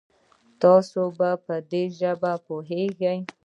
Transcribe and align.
تاسو 0.61 1.01
په 1.45 1.55
دي 1.69 1.83
ژبه 1.99 2.33
پوهږئ؟ 2.45 3.19